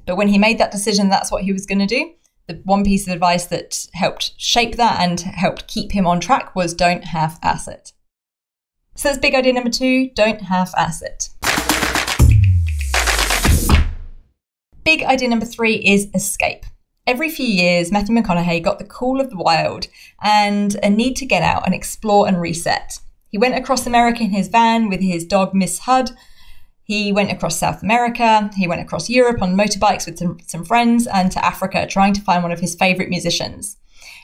But 0.06 0.17
when 0.17 0.29
he 0.29 0.37
made 0.37 0.58
that 0.58 0.73
decision, 0.73 1.08
that's 1.08 1.32
what 1.32 1.44
he 1.44 1.53
was 1.53 1.67
going 1.67 1.79
to 1.79 1.87
do 1.87 2.12
the 2.49 2.61
one 2.65 2.85
piece 2.85 3.06
of 3.06 3.12
advice 3.12 3.47
that 3.47 3.87
helped 3.93 4.32
shape 4.37 4.75
that 4.75 5.00
and 5.00 5.20
helped 5.20 5.69
keep 5.69 5.93
him 5.93 6.08
on 6.08 6.19
track 6.19 6.56
was 6.56 6.75
don't 6.75 7.05
half 7.05 7.38
asset. 7.41 7.93
So 8.97 9.08
that's 9.08 9.20
big 9.20 9.37
idea 9.37 9.53
number 9.53 9.70
two 9.70 10.11
don't 10.15 10.41
half 10.41 10.75
ass 10.76 11.03
Big 14.84 15.02
idea 15.02 15.29
number 15.29 15.46
three 15.46 15.76
is 15.76 16.08
escape. 16.14 16.64
Every 17.06 17.31
few 17.31 17.46
years, 17.46 17.90
Matthew 17.90 18.14
McConaughey 18.14 18.62
got 18.62 18.79
the 18.79 18.84
call 18.84 19.20
of 19.20 19.31
the 19.31 19.37
wild 19.37 19.88
and 20.23 20.76
a 20.82 20.90
need 20.90 21.17
to 21.17 21.26
get 21.26 21.43
out 21.43 21.64
and 21.67 21.75
explore 21.75 22.29
and 22.29 22.40
reset. 22.40 22.99
He 23.29 23.38
went 23.38 23.56
across 23.56 23.87
America 23.87 24.23
in 24.23 24.31
his 24.31 24.49
van 24.49 24.88
with 24.88 25.00
his 25.00 25.25
dog 25.25 25.55
Miss 25.55 25.81
Hud 25.81 26.12
he 26.84 27.10
went 27.10 27.32
across 27.32 27.58
South 27.58 27.82
America, 27.82 28.51
he 28.55 28.69
went 28.69 28.82
across 28.82 29.08
Europe 29.08 29.41
on 29.41 29.56
motorbikes 29.56 30.05
with 30.05 30.19
some, 30.19 30.39
some 30.46 30.65
friends, 30.65 31.06
and 31.06 31.32
to 31.32 31.44
Africa 31.44 31.86
trying 31.86 32.12
to 32.12 32.20
find 32.20 32.43
one 32.43 32.53
of 32.53 32.60
his 32.60 32.74
favorite 32.74 33.08
musicians. 33.08 33.79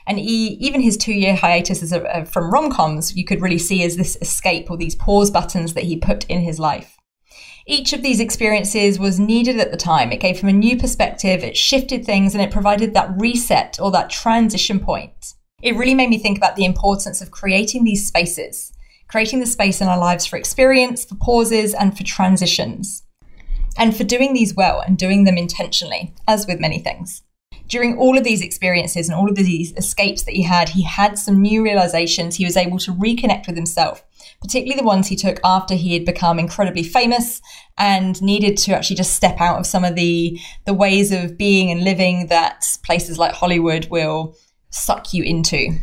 And 0.06 0.18
he, 0.18 0.48
even 0.60 0.82
his 0.82 0.98
two 0.98 1.14
year 1.14 1.34
hiatus 1.34 1.94
from 2.30 2.52
rom 2.52 2.70
coms, 2.70 3.16
you 3.16 3.24
could 3.24 3.40
really 3.40 3.58
see 3.58 3.84
as 3.84 3.96
this 3.96 4.18
escape 4.20 4.70
or 4.70 4.76
these 4.76 4.94
pause 4.94 5.30
buttons 5.30 5.72
that 5.72 5.84
he 5.84 5.96
put 5.96 6.24
in 6.24 6.40
his 6.40 6.58
life. 6.58 6.97
Each 7.70 7.92
of 7.92 8.02
these 8.02 8.18
experiences 8.18 8.98
was 8.98 9.20
needed 9.20 9.60
at 9.60 9.70
the 9.70 9.76
time. 9.76 10.10
It 10.10 10.20
gave 10.20 10.40
him 10.40 10.48
a 10.48 10.52
new 10.52 10.76
perspective, 10.76 11.44
it 11.44 11.56
shifted 11.56 12.04
things, 12.04 12.34
and 12.34 12.42
it 12.42 12.50
provided 12.50 12.94
that 12.94 13.12
reset 13.16 13.78
or 13.80 13.92
that 13.92 14.10
transition 14.10 14.80
point. 14.80 15.34
It 15.62 15.76
really 15.76 15.94
made 15.94 16.10
me 16.10 16.18
think 16.18 16.38
about 16.38 16.56
the 16.56 16.64
importance 16.64 17.20
of 17.20 17.30
creating 17.30 17.84
these 17.84 18.06
spaces 18.06 18.72
creating 19.08 19.40
the 19.40 19.46
space 19.46 19.80
in 19.80 19.88
our 19.88 19.98
lives 19.98 20.26
for 20.26 20.36
experience, 20.36 21.04
for 21.04 21.16
pauses, 21.16 21.74
and 21.74 21.96
for 21.96 22.04
transitions. 22.04 23.02
And 23.76 23.96
for 23.96 24.04
doing 24.04 24.34
these 24.34 24.54
well 24.54 24.80
and 24.80 24.98
doing 24.98 25.24
them 25.24 25.38
intentionally, 25.38 26.14
as 26.26 26.46
with 26.46 26.60
many 26.60 26.78
things. 26.78 27.22
During 27.68 27.98
all 27.98 28.16
of 28.16 28.24
these 28.24 28.42
experiences 28.42 29.08
and 29.08 29.18
all 29.18 29.28
of 29.28 29.36
these 29.36 29.72
escapes 29.76 30.22
that 30.22 30.34
he 30.34 30.42
had, 30.42 30.70
he 30.70 30.82
had 30.82 31.18
some 31.18 31.40
new 31.40 31.62
realizations. 31.62 32.36
He 32.36 32.44
was 32.44 32.56
able 32.56 32.78
to 32.78 32.92
reconnect 32.92 33.46
with 33.46 33.56
himself, 33.56 34.04
particularly 34.40 34.80
the 34.80 34.86
ones 34.86 35.08
he 35.08 35.16
took 35.16 35.40
after 35.44 35.74
he 35.74 35.94
had 35.94 36.04
become 36.04 36.38
incredibly 36.38 36.82
famous 36.82 37.40
and 37.76 38.20
needed 38.22 38.56
to 38.56 38.74
actually 38.74 38.96
just 38.96 39.14
step 39.14 39.40
out 39.40 39.58
of 39.58 39.66
some 39.66 39.84
of 39.84 39.94
the, 39.94 40.38
the 40.64 40.74
ways 40.74 41.12
of 41.12 41.36
being 41.36 41.70
and 41.70 41.82
living 41.82 42.28
that 42.28 42.64
places 42.84 43.18
like 43.18 43.32
Hollywood 43.34 43.88
will 43.90 44.36
suck 44.70 45.12
you 45.12 45.22
into. 45.22 45.78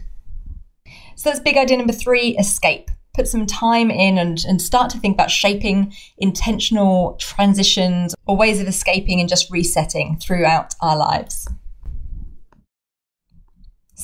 So 1.16 1.30
that's 1.30 1.40
big 1.40 1.58
idea 1.58 1.78
number 1.78 1.94
three 1.94 2.38
escape 2.38 2.90
put 3.16 3.28
some 3.28 3.46
time 3.46 3.90
in 3.90 4.18
and, 4.18 4.44
and 4.46 4.62
start 4.62 4.90
to 4.92 5.00
think 5.00 5.16
about 5.16 5.32
shaping 5.32 5.94
intentional 6.18 7.16
transitions 7.20 8.14
or 8.28 8.36
ways 8.36 8.60
of 8.60 8.68
escaping 8.68 9.20
and 9.20 9.30
just 9.30 9.50
resetting 9.50 10.18
throughout 10.18 10.76
our 10.82 10.98
lives. 10.98 11.48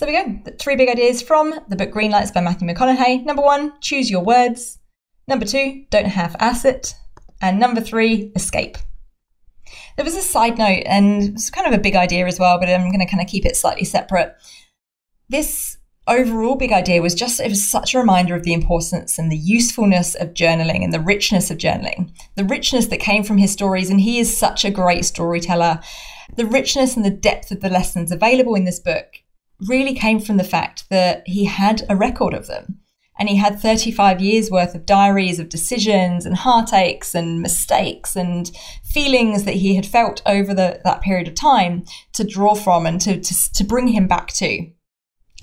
So 0.01 0.08
there 0.08 0.25
we 0.25 0.41
go. 0.41 0.51
Three 0.58 0.75
big 0.75 0.89
ideas 0.89 1.22
from 1.22 1.53
the 1.67 1.75
book 1.75 1.91
Green 1.91 2.10
Lights 2.10 2.31
by 2.31 2.41
Matthew 2.41 2.67
McConaughey. 2.67 3.24
Number 3.24 3.43
one, 3.43 3.72
choose 3.81 4.10
your 4.10 4.24
words. 4.24 4.79
Number 5.27 5.46
two, 5.46 5.86
don't 5.91 6.08
half 6.08 6.36
ass 6.39 6.65
it. 6.65 6.96
And 7.39 7.60
number 7.60 7.81
three, 7.81 8.31
escape. 8.36 8.79
There 9.98 10.03
was 10.03 10.15
a 10.15 10.22
side 10.22 10.58
note, 10.58 10.81
and 10.88 11.36
it's 11.36 11.51
kind 11.51 11.67
of 11.67 11.74
a 11.74 11.84
big 11.84 11.96
idea 11.96 12.25
as 12.25 12.39
well, 12.39 12.60
but 12.60 12.67
I'm 12.67 12.89
going 12.89 12.98
to 12.98 13.05
kind 13.05 13.22
of 13.22 13.27
keep 13.27 13.46
it 13.46 13.55
slightly 13.55 13.86
separate. 13.86 14.36
This 15.29 15.77
overall 16.08 16.55
big 16.55 16.72
idea 16.72 17.00
was 17.00 17.13
just 17.13 17.39
it 17.39 17.50
was 17.50 17.63
such 17.63 17.93
a 17.93 18.00
reminder 18.00 18.34
of 18.34 18.41
the 18.41 18.53
importance 18.53 19.20
and 19.20 19.31
the 19.31 19.38
usefulness 19.38 20.15
of 20.15 20.34
journaling 20.34 20.84
and 20.84 20.91
the 20.91 21.00
richness 21.00 21.51
of 21.51 21.60
journaling 21.60 22.12
the 22.36 22.43
richness 22.43 22.88
that 22.88 23.00
came 23.00 23.24
from 23.24 23.38
his 23.38 23.51
stories 23.51 23.91
and 23.91 24.01
he 24.01 24.17
is 24.17 24.36
such 24.36 24.65
a 24.65 24.72
great 24.72 25.05
storyteller 25.05 25.79
the 26.38 26.46
richness 26.46 26.96
and 26.96 27.05
the 27.05 27.12
depth 27.12 27.51
of 27.51 27.62
the 27.62 27.70
lessons 27.70 28.12
available 28.12 28.55
in 28.55 28.65
this 28.65 28.79
book 28.79 29.20
really 29.67 29.93
came 29.93 30.19
from 30.19 30.37
the 30.37 30.43
fact 30.43 30.89
that 30.89 31.23
he 31.27 31.45
had 31.45 31.83
a 31.89 31.95
record 31.95 32.33
of 32.33 32.47
them. 32.47 32.79
And 33.19 33.29
he 33.29 33.35
had 33.35 33.59
35 33.59 34.19
years 34.19 34.49
worth 34.49 34.73
of 34.73 34.85
diaries 34.85 35.37
of 35.37 35.49
decisions 35.49 36.25
and 36.25 36.35
heartaches 36.35 37.13
and 37.13 37.39
mistakes 37.41 38.15
and 38.15 38.49
feelings 38.83 39.43
that 39.43 39.55
he 39.55 39.75
had 39.75 39.85
felt 39.85 40.23
over 40.25 40.55
the, 40.55 40.81
that 40.83 41.01
period 41.01 41.27
of 41.27 41.35
time 41.35 41.83
to 42.13 42.23
draw 42.23 42.55
from 42.55 42.87
and 42.87 42.99
to, 43.01 43.19
to, 43.19 43.53
to 43.53 43.63
bring 43.63 43.89
him 43.89 44.07
back 44.07 44.29
to. 44.33 44.65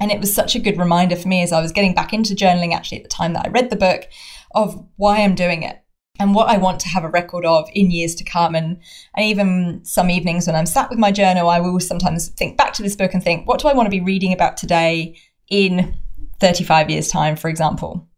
And 0.00 0.10
it 0.10 0.18
was 0.18 0.34
such 0.34 0.56
a 0.56 0.60
good 0.60 0.76
reminder 0.78 1.14
for 1.14 1.28
me 1.28 1.42
as 1.42 1.52
I 1.52 1.60
was 1.60 1.72
getting 1.72 1.94
back 1.94 2.12
into 2.12 2.34
journaling 2.34 2.74
actually 2.74 2.98
at 2.98 3.04
the 3.04 3.10
time 3.10 3.32
that 3.34 3.46
I 3.46 3.50
read 3.50 3.70
the 3.70 3.76
book 3.76 4.08
of 4.54 4.84
why 4.96 5.18
I'm 5.18 5.34
doing 5.34 5.62
it 5.62 5.78
and 6.18 6.34
what 6.34 6.48
I 6.48 6.56
want 6.56 6.80
to 6.80 6.88
have 6.88 7.04
a 7.04 7.08
record 7.08 7.44
of 7.44 7.68
in 7.72 7.90
years 7.90 8.14
to 8.16 8.24
come. 8.24 8.54
And, 8.54 8.80
and 9.14 9.26
even 9.26 9.80
some 9.84 10.10
evenings 10.10 10.46
when 10.46 10.56
I'm 10.56 10.66
sat 10.66 10.90
with 10.90 10.98
my 10.98 11.12
journal, 11.12 11.48
I 11.48 11.60
will 11.60 11.78
sometimes 11.80 12.28
think 12.28 12.56
back 12.56 12.72
to 12.74 12.82
this 12.82 12.96
book 12.96 13.14
and 13.14 13.22
think, 13.22 13.46
what 13.46 13.60
do 13.60 13.68
I 13.68 13.74
want 13.74 13.86
to 13.86 13.90
be 13.90 14.00
reading 14.00 14.32
about 14.32 14.56
today 14.56 15.16
in 15.48 15.94
35 16.40 16.90
years' 16.90 17.08
time, 17.08 17.36
for 17.36 17.48
example, 17.48 18.08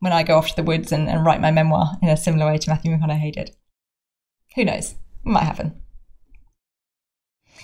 when 0.00 0.12
I 0.12 0.22
go 0.22 0.36
off 0.36 0.48
to 0.48 0.56
the 0.56 0.62
woods 0.62 0.92
and, 0.92 1.08
and 1.08 1.24
write 1.24 1.40
my 1.40 1.50
memoir 1.50 1.98
in 2.02 2.08
a 2.08 2.16
similar 2.16 2.46
way 2.46 2.58
to 2.58 2.70
Matthew 2.70 2.92
McConaughey 2.92 3.32
did? 3.32 3.50
Who 4.56 4.64
knows? 4.64 4.92
It 4.92 4.96
might 5.24 5.44
happen. 5.44 5.80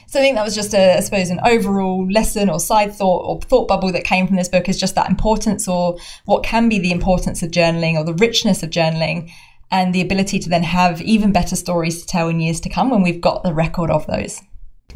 So 0.09 0.21
I 0.21 0.23
think 0.23 0.37
that 0.37 0.45
was 0.45 0.55
just 0.55 0.73
a, 0.73 0.99
I 0.99 1.01
suppose, 1.01 1.31
an 1.31 1.41
overall 1.45 2.09
lesson 2.11 2.49
or 2.49 2.61
side 2.61 2.95
thought 2.95 3.25
or 3.25 3.41
thought 3.41 3.67
bubble 3.67 3.91
that 3.93 4.05
came 4.05 4.27
from 4.27 4.37
this 4.37 4.49
book 4.49 4.69
is 4.69 4.79
just 4.79 4.95
that 4.95 5.11
importance 5.11 5.67
or 5.67 5.97
what 6.27 6.45
can 6.45 6.69
be 6.69 6.79
the 6.79 6.93
importance 6.93 7.43
of 7.43 7.51
journaling 7.51 7.95
or 7.95 8.05
the 8.05 8.15
richness 8.15 8.63
of 8.63 8.71
journaling 8.71 9.31
and 9.71 9.95
the 9.95 10.01
ability 10.01 10.39
to 10.39 10.49
then 10.49 10.63
have 10.63 11.03
even 11.03 11.33
better 11.33 11.57
stories 11.57 12.01
to 12.01 12.07
tell 12.07 12.29
in 12.29 12.41
years 12.41 12.61
to 12.61 12.69
come 12.69 12.91
when 12.91 13.03
we've 13.03 13.21
got 13.21 13.43
the 13.43 13.55
record 13.55 13.91
of 13.91 14.07
those. 14.07 14.41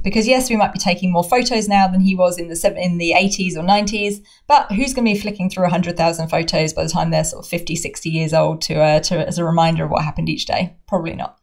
Because 0.02 0.26
yes, 0.26 0.48
we 0.48 0.56
might 0.56 0.72
be 0.72 0.78
taking 0.78 1.12
more 1.12 1.24
photos 1.24 1.68
now 1.68 1.86
than 1.86 2.00
he 2.00 2.14
was 2.14 2.38
in 2.38 2.48
the 2.48 2.74
in 2.76 2.98
the 2.98 3.12
80s 3.14 3.56
or 3.56 3.62
90s, 3.62 4.24
but 4.46 4.70
who's 4.72 4.94
going 4.94 5.04
to 5.04 5.12
be 5.12 5.18
flicking 5.18 5.50
through 5.50 5.64
100,000 5.64 6.28
photos 6.28 6.72
by 6.72 6.84
the 6.84 6.88
time 6.88 7.10
they're 7.10 7.24
sort 7.24 7.44
of 7.44 7.50
50, 7.50 7.76
60 7.76 8.08
years 8.08 8.32
old 8.32 8.62
to, 8.62 8.80
uh, 8.80 9.00
to 9.00 9.26
as 9.26 9.38
a 9.38 9.44
reminder 9.44 9.84
of 9.84 9.90
what 9.90 10.04
happened 10.04 10.28
each 10.28 10.46
day? 10.46 10.76
Probably 10.86 11.14
not. 11.14 11.39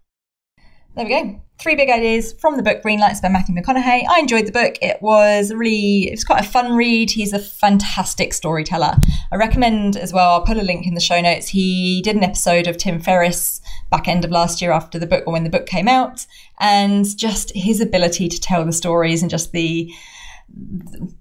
There 0.97 1.05
we 1.05 1.11
go 1.11 1.41
three 1.59 1.75
big 1.75 1.89
ideas 1.89 2.33
from 2.33 2.55
the 2.55 2.63
book 2.63 2.81
Green 2.83 2.99
Lights 2.99 3.19
by 3.19 3.29
Matthew 3.29 3.55
McConaughey. 3.55 4.03
I 4.07 4.19
enjoyed 4.19 4.45
the 4.45 4.51
book. 4.51 4.77
It 4.81 5.01
was 5.01 5.51
really, 5.53 6.07
it 6.07 6.11
was 6.11 6.23
quite 6.23 6.45
a 6.45 6.47
fun 6.47 6.75
read. 6.75 7.09
He's 7.09 7.33
a 7.33 7.39
fantastic 7.39 8.33
storyteller. 8.33 8.95
I 9.31 9.35
recommend 9.35 9.97
as 9.97 10.13
well, 10.13 10.29
I'll 10.29 10.45
put 10.45 10.57
a 10.57 10.63
link 10.63 10.85
in 10.85 10.93
the 10.93 10.99
show 10.99 11.19
notes. 11.19 11.47
He 11.47 12.01
did 12.03 12.15
an 12.15 12.23
episode 12.23 12.67
of 12.67 12.77
Tim 12.77 12.99
Ferriss 12.99 13.59
back 13.89 14.07
end 14.07 14.23
of 14.23 14.31
last 14.31 14.61
year 14.61 14.71
after 14.71 14.99
the 14.99 15.07
book 15.07 15.23
or 15.25 15.33
when 15.33 15.43
the 15.43 15.49
book 15.49 15.65
came 15.65 15.87
out. 15.87 16.25
And 16.59 17.05
just 17.17 17.51
his 17.55 17.81
ability 17.81 18.27
to 18.27 18.39
tell 18.39 18.63
the 18.63 18.71
stories 18.71 19.21
and 19.21 19.31
just 19.31 19.51
the, 19.51 19.91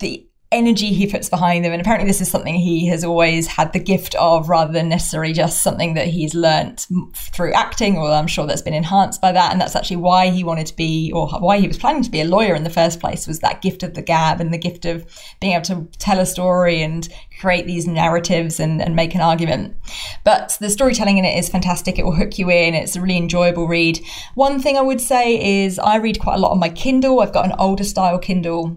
the 0.00 0.26
energy 0.52 0.92
he 0.92 1.10
puts 1.10 1.28
behind 1.28 1.64
them. 1.64 1.72
And 1.72 1.80
apparently, 1.80 2.08
this 2.08 2.20
is 2.20 2.30
something 2.30 2.54
he 2.54 2.86
has 2.86 3.04
always 3.04 3.46
had 3.46 3.72
the 3.72 3.78
gift 3.78 4.14
of 4.14 4.48
rather 4.48 4.72
than 4.72 4.88
necessarily 4.88 5.32
just 5.32 5.62
something 5.62 5.94
that 5.94 6.06
he's 6.06 6.34
learnt 6.34 6.86
through 7.14 7.52
acting, 7.52 7.96
or 7.96 8.10
I'm 8.10 8.26
sure 8.26 8.46
that's 8.46 8.62
been 8.62 8.74
enhanced 8.74 9.20
by 9.20 9.32
that. 9.32 9.52
And 9.52 9.60
that's 9.60 9.76
actually 9.76 9.96
why 9.96 10.30
he 10.30 10.44
wanted 10.44 10.66
to 10.68 10.76
be, 10.76 11.10
or 11.12 11.28
why 11.40 11.58
he 11.58 11.68
was 11.68 11.78
planning 11.78 12.02
to 12.02 12.10
be 12.10 12.20
a 12.20 12.24
lawyer 12.24 12.54
in 12.54 12.64
the 12.64 12.70
first 12.70 13.00
place, 13.00 13.26
was 13.26 13.40
that 13.40 13.62
gift 13.62 13.82
of 13.82 13.94
the 13.94 14.02
gab 14.02 14.40
and 14.40 14.52
the 14.52 14.58
gift 14.58 14.84
of 14.84 15.04
being 15.40 15.54
able 15.54 15.64
to 15.64 15.88
tell 15.98 16.20
a 16.20 16.26
story 16.26 16.82
and 16.82 17.08
create 17.40 17.66
these 17.66 17.86
narratives 17.86 18.60
and, 18.60 18.80
and 18.80 18.96
make 18.96 19.14
an 19.14 19.20
argument. 19.20 19.76
But 20.24 20.56
the 20.60 20.70
storytelling 20.70 21.18
in 21.18 21.24
it 21.24 21.38
is 21.38 21.48
fantastic. 21.48 21.98
It 21.98 22.04
will 22.04 22.14
hook 22.14 22.38
you 22.38 22.50
in. 22.50 22.74
It's 22.74 22.96
a 22.96 23.00
really 23.00 23.16
enjoyable 23.16 23.66
read. 23.66 24.00
One 24.34 24.60
thing 24.60 24.78
I 24.78 24.82
would 24.82 25.00
say 25.00 25.64
is 25.64 25.78
I 25.78 25.96
read 25.96 26.20
quite 26.20 26.36
a 26.36 26.40
lot 26.40 26.52
on 26.52 26.60
my 26.60 26.68
Kindle. 26.68 27.20
I've 27.20 27.32
got 27.32 27.46
an 27.46 27.54
older 27.58 27.84
style 27.84 28.18
Kindle 28.18 28.76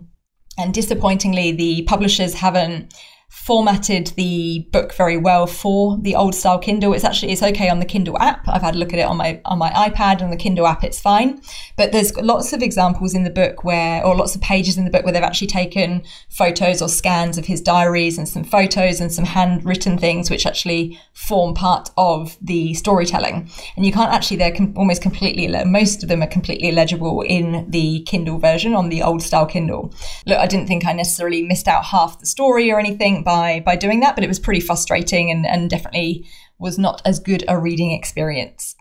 and 0.60 0.74
disappointingly, 0.74 1.52
the 1.52 1.84
publishers 1.84 2.34
haven't 2.34 2.94
formatted 3.30 4.08
the 4.18 4.68
book 4.72 4.94
very 4.94 5.16
well 5.16 5.46
for 5.46 5.98
the 6.02 6.16
old 6.16 6.34
style 6.34 6.58
Kindle. 6.58 6.94
It's 6.94 7.04
actually 7.04 7.32
it's 7.32 7.44
okay 7.44 7.70
on 7.70 7.80
the 7.80 7.86
Kindle 7.86 8.18
app. 8.20 8.48
I've 8.48 8.64
had 8.64 8.76
a 8.76 8.78
look 8.78 8.92
at 8.92 9.00
it 9.00 9.04
on 9.04 9.18
my 9.18 9.40
on 9.46 9.60
my 9.60 9.70
iPad 9.70 10.22
and 10.22 10.34
the 10.34 10.38
Kindle 10.38 10.68
app. 10.68 10.84
It's 10.84 11.00
fine, 11.00 11.42
but 11.78 11.92
there's 11.92 12.16
lots 12.18 12.54
of 12.54 12.64
examples 12.64 13.14
in 13.14 13.24
the 13.24 13.30
book 13.30 13.64
where, 13.64 14.04
or 14.04 14.16
lots 14.16 14.36
of 14.36 14.42
pages 14.42 14.78
in 14.78 14.86
the 14.86 14.92
book 14.92 15.04
where 15.04 15.14
they've 15.14 15.24
actually 15.24 15.48
taken 15.48 16.04
photos 16.30 16.82
or 16.82 16.90
scans 16.90 17.38
of 17.38 17.46
his 17.46 17.62
diaries 17.62 18.18
and 18.18 18.28
some 18.28 18.44
photos 18.44 19.00
and 19.00 19.12
some 19.12 19.26
handwritten 19.26 19.98
things 19.98 20.30
which 20.30 20.46
actually 20.46 21.00
form 21.14 21.54
part 21.54 21.92
of 21.98 22.36
the 22.42 22.74
storytelling. 22.74 23.50
And 23.76 23.86
you 23.86 23.92
can't 23.92 24.12
actually 24.12 24.38
they're 24.38 24.56
com- 24.56 24.74
almost 24.76 25.02
completely 25.02 25.48
most 25.66 26.02
of 26.02 26.10
them 26.10 26.24
are 26.24 26.28
completely 26.28 26.70
illegible 26.70 27.22
in 27.22 27.70
the 27.70 28.02
Kindle 28.02 28.40
version 28.40 28.74
on 28.74 28.90
the 28.90 29.04
old 29.04 29.22
style 29.22 29.46
Kindle. 29.46 29.94
Look, 30.26 30.40
I 30.40 30.48
didn't 30.48 30.68
think 30.68 30.86
I 30.86 30.94
necessarily 30.94 31.44
missed 31.44 31.68
out 31.68 31.86
half 31.86 32.20
the 32.20 32.26
story 32.26 32.72
or 32.72 32.80
by 33.24 33.62
by 33.62 33.76
doing 33.76 34.00
that, 34.02 34.16
but 34.16 34.24
it 34.24 34.28
was 34.28 34.40
pretty 34.40 34.60
frustrating 34.60 35.32
and, 35.32 35.46
and 35.46 35.70
definitely 35.70 36.26
was 36.58 36.78
not 36.78 37.02
as 37.06 37.20
good 37.20 37.44
a 37.48 37.58
reading 37.58 37.92
experience. 37.92 38.76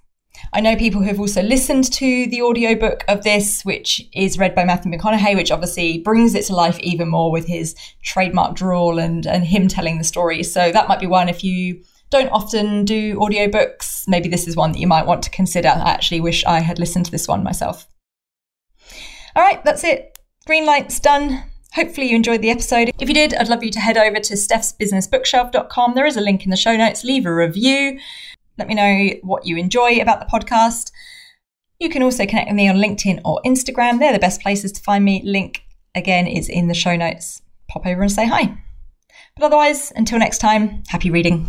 I 0.52 0.60
know 0.60 0.76
people 0.76 1.00
who 1.00 1.08
have 1.08 1.20
also 1.20 1.42
listened 1.42 1.92
to 1.94 2.26
the 2.26 2.42
audiobook 2.42 3.04
of 3.08 3.24
this, 3.24 3.64
which 3.64 4.08
is 4.12 4.38
read 4.38 4.54
by 4.54 4.64
Matthew 4.64 4.92
McConaughey, 4.92 5.34
which 5.34 5.50
obviously 5.50 5.98
brings 5.98 6.34
it 6.34 6.44
to 6.46 6.54
life 6.54 6.78
even 6.80 7.08
more 7.08 7.32
with 7.32 7.46
his 7.46 7.74
trademark 8.02 8.54
drawl 8.54 8.98
and, 8.98 9.26
and 9.26 9.44
him 9.44 9.68
telling 9.68 9.98
the 9.98 10.04
story. 10.04 10.42
So 10.42 10.70
that 10.70 10.88
might 10.88 11.00
be 11.00 11.06
one 11.06 11.28
if 11.28 11.42
you 11.42 11.82
don't 12.10 12.30
often 12.30 12.84
do 12.84 13.16
audiobooks, 13.16 14.08
maybe 14.08 14.28
this 14.28 14.48
is 14.48 14.56
one 14.56 14.72
that 14.72 14.78
you 14.78 14.86
might 14.86 15.06
want 15.06 15.22
to 15.24 15.30
consider. 15.30 15.68
I 15.68 15.90
actually 15.90 16.20
wish 16.20 16.44
I 16.44 16.60
had 16.60 16.78
listened 16.78 17.04
to 17.06 17.10
this 17.10 17.28
one 17.28 17.42
myself. 17.42 17.86
All 19.36 19.42
right, 19.42 19.62
that's 19.64 19.84
it. 19.84 20.18
Green 20.46 20.64
light's 20.64 21.00
done. 21.00 21.44
Hopefully, 21.78 22.08
you 22.08 22.16
enjoyed 22.16 22.42
the 22.42 22.50
episode. 22.50 22.90
If 22.98 23.06
you 23.08 23.14
did, 23.14 23.34
I'd 23.34 23.48
love 23.48 23.62
you 23.62 23.70
to 23.70 23.78
head 23.78 23.96
over 23.96 24.18
to 24.18 24.34
stephsbusinessbookshelf.com. 24.34 25.94
There 25.94 26.06
is 26.06 26.16
a 26.16 26.20
link 26.20 26.42
in 26.42 26.50
the 26.50 26.56
show 26.56 26.76
notes. 26.76 27.04
Leave 27.04 27.24
a 27.24 27.32
review. 27.32 28.00
Let 28.58 28.66
me 28.66 28.74
know 28.74 29.10
what 29.22 29.46
you 29.46 29.56
enjoy 29.56 30.00
about 30.00 30.18
the 30.18 30.26
podcast. 30.26 30.90
You 31.78 31.88
can 31.88 32.02
also 32.02 32.26
connect 32.26 32.48
with 32.48 32.56
me 32.56 32.68
on 32.68 32.78
LinkedIn 32.78 33.20
or 33.24 33.40
Instagram. 33.46 34.00
They're 34.00 34.12
the 34.12 34.18
best 34.18 34.40
places 34.40 34.72
to 34.72 34.82
find 34.82 35.04
me. 35.04 35.22
Link 35.24 35.62
again 35.94 36.26
is 36.26 36.48
in 36.48 36.66
the 36.66 36.74
show 36.74 36.96
notes. 36.96 37.42
Pop 37.68 37.86
over 37.86 38.02
and 38.02 38.10
say 38.10 38.26
hi. 38.26 38.58
But 39.36 39.44
otherwise, 39.44 39.92
until 39.94 40.18
next 40.18 40.38
time, 40.38 40.82
happy 40.88 41.12
reading. 41.12 41.46